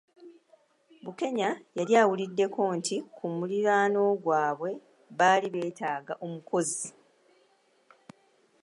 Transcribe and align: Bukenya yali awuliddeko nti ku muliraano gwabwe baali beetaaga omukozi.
Bukenya 1.03 1.49
yali 1.77 1.93
awuliddeko 2.01 2.61
nti 2.77 2.95
ku 3.15 3.25
muliraano 3.35 4.03
gwabwe 4.23 4.71
baali 5.17 5.47
beetaaga 5.53 6.13
omukozi. 6.25 6.87